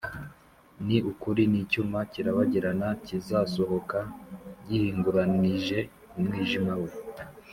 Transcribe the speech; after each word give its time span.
ni 0.85 0.97
ukuri 1.11 1.43
n’icyuma 1.51 1.99
kirabagirana 2.11 2.87
kizasohoka 3.05 3.99
gihinguranije 4.67 5.77
umwijima 6.17 6.73
we, 6.83 6.91